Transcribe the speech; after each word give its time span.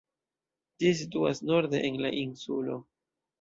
Ĝi 0.83 0.93
situas 1.01 1.41
norde 1.51 1.83
en 1.91 2.01
la 2.07 2.13
insulo. 2.23 2.81